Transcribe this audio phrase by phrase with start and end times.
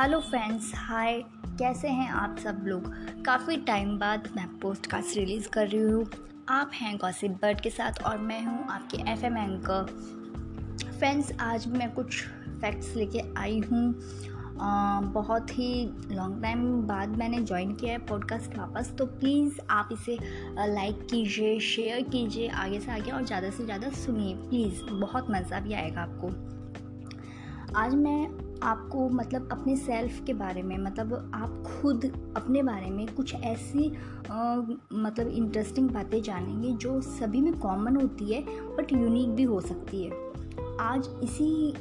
[0.00, 1.20] Hello friends, हाय,
[1.58, 2.84] कैसे हैं आप सब लोग?
[3.24, 6.06] काफ़ी टाइम बाद मैं पोस्ट कास्ट रिलीज़ कर रही हूँ।
[6.48, 9.92] आप हैं गॉसिप बर्ड के साथ और मैं हूँ आपके एफ़ एम एंकर
[10.98, 12.22] फ्रेंड्स आज मैं कुछ
[12.60, 13.92] फैक्ट्स लेके आई हूँ।
[15.12, 20.18] बहुत ही लॉन्ग टाइम बाद मैंने ज्वाइन किया है पॉडकास्ट वापस तो प्लीज़ आप इसे
[20.66, 25.60] लाइक कीजिए शेयर कीजिए, आगे से आगे और ज़्यादा से ज़्यादा सुनिए। प्लीज़ बहुत मज़ा
[25.60, 26.28] भी आएगा आपको।
[27.78, 32.04] आज मैं आपको मतलब अपने सेल्फ के बारे में मतलब आप खुद
[32.36, 33.92] अपने बारे में कुछ ऐसी
[34.30, 34.56] आ,
[34.92, 38.42] मतलब इंटरेस्टिंग बातें जानेंगे जो सभी में कॉमन होती है
[38.76, 40.10] बट यूनिक भी हो सकती है।
[40.80, 41.74] आज इसी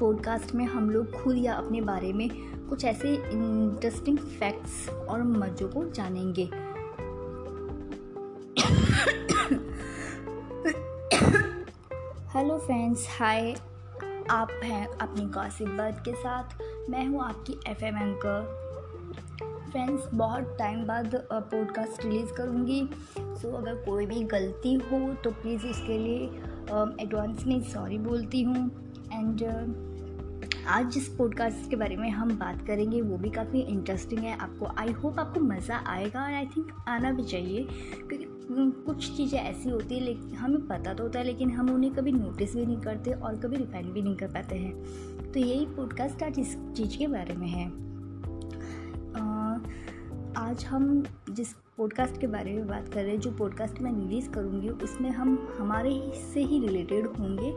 [0.00, 2.28] पॉडकास्ट में हम लोग खुद या अपने बारे में
[2.68, 6.50] कुछ ऐसे इंटरेस्टिंग फैक्ट्स और मज़ों को जानेंगे।
[12.30, 13.54] हेलो फ्रेंड्स हाय
[14.30, 18.42] आप हैं अपनी गॉसिप बर्ड के साथ। मैं हूँ आपकी एफ़ एम एंकर
[19.70, 22.88] फ्रेंड्स बहुत टाइम बाद पॉडकास्ट रिलीज़ करूँगी।
[23.18, 26.26] सो so, अगर कोई भी गलती हो तो प्लीज़ इसके लिए
[27.04, 28.66] एडवांस में सॉरी बोलती हूँ।
[29.12, 29.42] एंड
[30.66, 34.66] आज जिस पॉडकास्ट के बारे में हम बात करेंगे, वो भी काफ़ी इंटरेस्टिंग है। आपको
[34.78, 37.66] आई होप आपको मज़ा आएगा और आई थिंक आना भी चाहिए,
[38.08, 38.26] क्योंकि
[38.86, 42.12] कुछ चीज़ें ऐसी होती है, लेकिन हमें पता तो होता है, लेकिन हम उन्हें कभी
[42.12, 46.22] नोटिस भी नहीं करते और कभी रिफाइन भी नहीं कर पाते हैं। तो यही पॉडकास्ट
[46.22, 47.68] आज इस चीज़ के बारे में है।
[50.36, 54.30] आज हम जिस पॉडकास्ट के बारे में बात कर रहे हैं, जो पॉडकास्ट मैं रिलीज़
[54.30, 57.50] करूँगी, उसमें हम, हमारे ही से ही रिलेटेड होंगे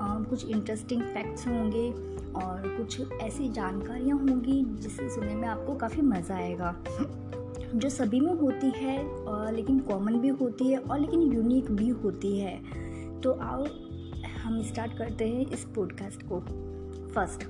[0.00, 1.90] कुछ इंटरेस्टिंग फैक्ट्स होंगे
[2.36, 6.74] और कुछ ऐसी जानकारियाँ होंगी जिसे सुनने में आपको काफ़ी मज़ा आएगा।
[7.74, 11.88] जो सभी में होती है और लेकिन कॉमन भी होती है और लेकिन यूनिक भी
[11.88, 12.56] होती है।
[13.20, 13.66] तो आओ,
[14.42, 16.40] हम स्टार्ट करते हैं इस पॉडकास्ट को।
[17.14, 17.44] फ़र्स्ट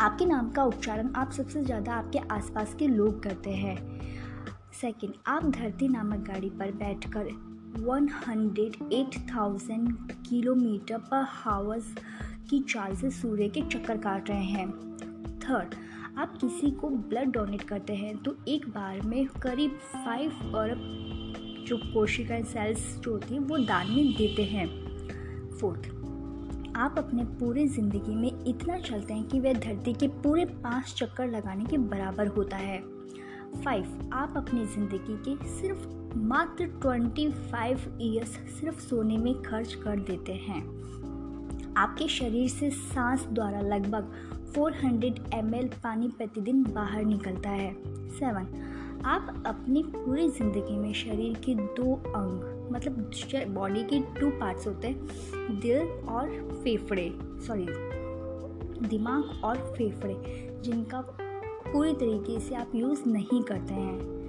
[0.00, 3.76] आपके नाम का उच्चारण आप सबसे ज़्यादा आपके आसपास के लोग करते हैं।
[4.80, 7.28] सेकंड आप धरती नामक गाड़ी पर बैठकर
[7.78, 9.96] 108,000
[10.28, 11.94] किलोमीटर पर हावर्स
[12.50, 14.70] की चाल से सूर्य के चक्कर काट रहे हैं।
[15.38, 15.74] थर्ड
[16.18, 20.78] आप किसी को ब्लड डोनेट करते हैं तो एक बार में करीब फाइव अरब
[21.68, 24.66] जो कोशिकाएँ सेल्स जो होती हैं वो दान में देते हैं।
[25.58, 25.90] फोर्थ
[26.76, 31.28] आप अपने पूरे ज़िंदगी में इतना चलते हैं कि वह धरती के पूरे पाँच चक्कर
[31.28, 33.01] लगाने के बराबर होता है।
[33.54, 40.00] फाइव आप अपनी ज़िंदगी के सिर्फ़ मात्र ट्वेंटी फाइव ईयर्स सिर्फ़ सोने में खर्च कर
[40.00, 40.60] देते हैं।
[41.76, 44.12] आपके शरीर से सांस द्वारा लगभग
[44.54, 47.72] 400 ml पानी प्रतिदिन बाहर निकलता है।
[48.10, 48.46] सेवन
[49.06, 53.10] आप अपनी पूरी ज़िंदगी में शरीर के दो अंग मतलब
[53.54, 57.10] बॉडी के टू पार्ट्स होते हैं, दिल और फेफड़े
[57.46, 57.66] सॉरी
[58.88, 60.16] दिमाग और फेफड़े,
[60.64, 61.00] जिनका
[61.72, 64.20] पूरी तरीके से आप यूज़ नहीं करते हैं।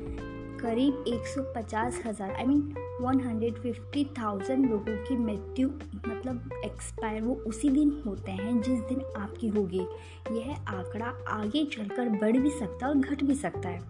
[0.59, 2.61] करीब 150 हज़ार आई मीन
[3.01, 5.69] 150,000 लोगों की मृत्यु
[6.07, 9.85] मतलब एक्सपायर वो उसी दिन होते हैं जिस दिन आपकी होगी।
[10.31, 13.81] यह आंकड़ा आगे चलकर बढ़ भी सकता है और घट भी सकता है।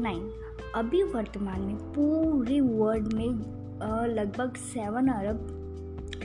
[0.00, 0.30] नाइन
[0.74, 3.28] अभी वर्तमान में पूरे वर्ल्ड में
[4.08, 5.46] लगभग सेवन अरब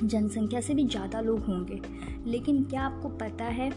[0.03, 1.81] जनसंख्या से भी ज़्यादा लोग होंगे।
[2.25, 3.69] लेकिन क्या आपको पता है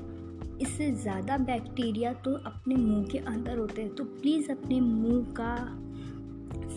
[0.63, 5.55] इससे ज़्यादा बैक्टीरिया तो अपने मुँह के अंदर होते हैं। तो प्लीज़ अपने मुँह का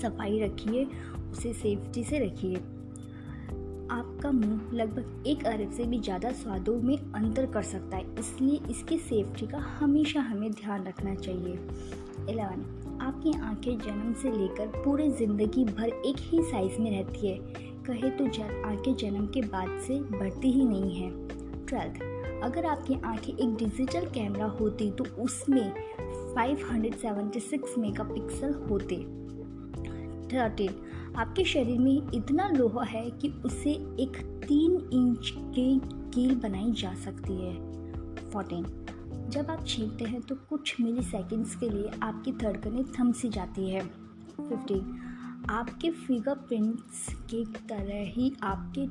[0.01, 0.85] सफ़ाई रखिए,
[1.31, 2.55] उसे सेफ्टी से रखिए।
[3.91, 8.59] आपका मुँह लगभग एक अरब से भी ज़्यादा स्वादों में अंतर कर सकता है। इसलिए
[8.69, 11.53] इसकी सेफ्टी का हमेशा हमें ध्यान रखना चाहिए।
[12.29, 12.65] एलेवन
[13.01, 17.37] आपकी आँखें जन्म से लेकर पूरे ज़िंदगी भर एक ही साइज़ में रहती है।
[17.87, 18.25] कहे तो
[18.67, 21.09] आँखें जन्म के बाद से बढ़ती ही नहीं है।
[21.65, 22.01] ट्वेल्थ
[22.43, 25.73] अगर आपकी आँखें एक डिजिटल कैमरा होती तो उसमें
[26.35, 28.95] 576 मेगापिक्सल होते।
[30.27, 30.75] थर्टीन
[31.15, 34.17] आपके शरीर में इतना लोहा है कि उसे एक
[34.47, 37.53] तीन इंच की कील बनाई जा सकती है।
[38.31, 38.65] फोर्टीन
[39.29, 43.69] जब आप छींकते हैं तो कुछ मिली सेकेंड्स के लिए आपकी धड़कनें थम सी जाती
[43.69, 45.01] है। फिफ्टीन
[45.49, 48.85] आपके फिंगरप्रिंट्स की तरह ही आपके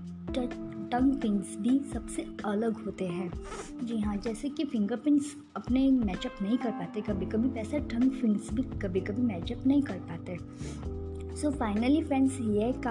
[0.90, 3.30] टंग प्रिंट्स भी सबसे अलग होते हैं।
[3.84, 8.10] जी हाँ जैसे कि फिंगर प्रिंट्स अपने मैचअप नहीं कर पाते कभी कभी वैसे टंग
[8.10, 10.38] प्रिंट्स भी कभी कभी मैचअप नहीं कर पाते।
[11.34, 12.90] सो फाइनली फ्रेंड्स ये का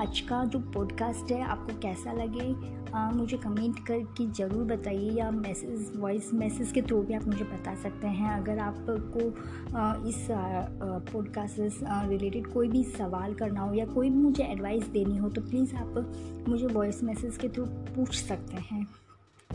[0.00, 2.54] आज का जो पॉडकास्ट है आपको कैसा लगे?
[2.94, 7.44] आ, मुझे कमेंट करके ज़रूर बताइए या मैसेज वॉइस मैसेज के थ्रू भी आप मुझे
[7.44, 9.26] बता सकते हैं। अगर आपको
[10.08, 10.26] इस
[11.12, 11.60] पॉडकास्ट
[12.08, 15.74] रिलेटेड कोई भी सवाल करना हो या कोई भी मुझे एडवाइस देनी हो तो प्लीज़
[15.74, 18.86] आप मुझे वॉइस मैसेज के थ्रू पूछ सकते हैं।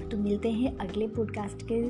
[0.10, 1.82] तो मिलते हैं अगले पॉडकास्ट के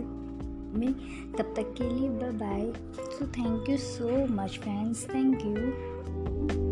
[0.79, 0.93] में।
[1.33, 2.71] तब तक के लिए bye bye
[3.11, 6.66] so thank you so much friends thank you thank you